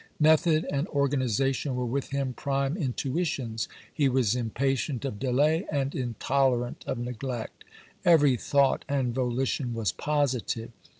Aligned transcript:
Method 0.19 0.65
and 0.71 0.87
organization 0.87 1.75
were 1.75 1.85
with 1.85 2.09
him 2.09 2.33
prime 2.33 2.75
intuitions. 2.75 3.67
He 3.93 4.09
was 4.09 4.35
impatient 4.35 5.05
of 5.05 5.19
delay 5.19 5.67
and 5.71 5.93
intolerant 5.93 6.83
of 6.87 6.97
neglect. 6.97 7.63
Every 8.03 8.35
thought 8.35 8.83
and 8.89 9.13
volition 9.13 9.75
was 9.75 9.91
positive. 9.91 10.71